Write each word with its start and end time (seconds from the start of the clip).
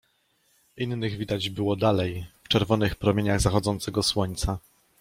Innych 0.77 1.17
widać 1.17 1.49
było 1.49 1.75
dalej, 1.75 2.27
w 2.43 2.47
czerwonych 2.47 2.95
promieniach 2.95 3.41
zachodzącego 3.41 4.03
słońca. 4.03 4.57